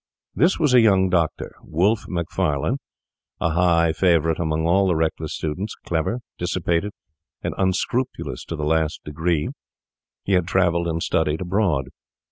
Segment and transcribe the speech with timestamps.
[0.33, 2.79] This was a young doctor, Wolfe Macfarlane,
[3.39, 6.91] a high favourite among all the reckless students, clever, dissipated,
[7.43, 9.49] and unscrupulous to the last degree.
[10.23, 11.89] He had travelled and studied abroad.